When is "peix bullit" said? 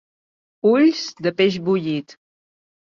1.37-2.21